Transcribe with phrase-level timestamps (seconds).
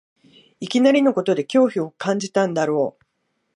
[0.59, 3.05] いきなりのことで恐怖を感じたんだろう